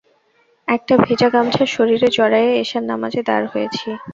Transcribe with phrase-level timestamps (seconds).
[0.67, 3.87] একটা ভেজা গামছা শরীরে জড়ায়ে এশার নামাজে দাঁড় হয়েছি।